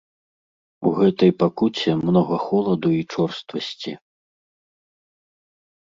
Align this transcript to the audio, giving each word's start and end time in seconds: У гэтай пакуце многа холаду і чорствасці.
У 0.89 0.93
гэтай 0.99 1.31
пакуце 1.43 1.91
многа 2.07 2.35
холаду 2.47 2.89
і 2.99 3.03
чорствасці. 3.17 3.97